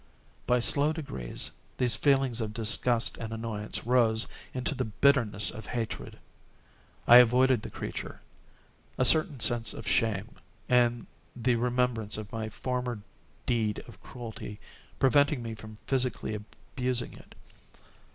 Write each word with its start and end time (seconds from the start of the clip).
By 0.47 0.57
slow 0.57 0.93
degrees, 0.93 1.51
these 1.77 1.95
feelings 1.95 2.41
of 2.41 2.55
disgust 2.55 3.19
and 3.19 3.31
annoyance 3.31 3.85
rose 3.85 4.27
into 4.51 4.73
the 4.73 4.85
bitterness 4.85 5.51
of 5.51 5.67
hatred. 5.77 6.17
I 7.07 7.17
avoided 7.17 7.61
the 7.61 7.69
creature; 7.69 8.19
a 8.97 9.05
certain 9.05 9.39
sense 9.39 9.75
of 9.75 9.87
shame, 9.87 10.37
and 10.67 11.05
the 11.35 11.55
remembrance 11.55 12.17
of 12.17 12.31
my 12.31 12.49
former 12.49 13.01
deed 13.45 13.77
of 13.87 14.01
cruelty, 14.01 14.59
preventing 14.97 15.43
me 15.43 15.53
from 15.53 15.75
physically 15.85 16.33
abusing 16.33 17.13
it. 17.13 17.35